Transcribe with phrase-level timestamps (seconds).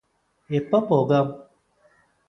[0.49, 1.27] എപ്പോ പോകാം?